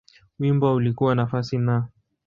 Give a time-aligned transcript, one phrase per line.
[0.39, 1.87] Wimbo ulikuwa nafasi Na.